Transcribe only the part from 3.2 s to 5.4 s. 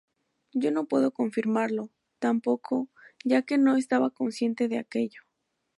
ya que no estaba consciente de aquello.